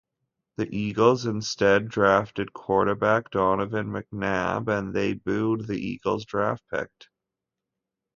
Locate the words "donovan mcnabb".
3.29-4.67